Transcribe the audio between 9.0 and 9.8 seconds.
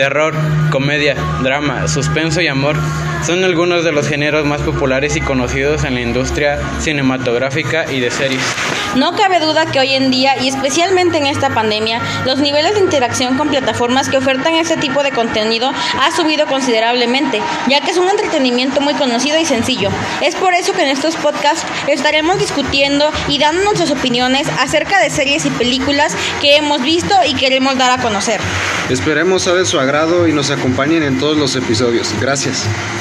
cabe duda que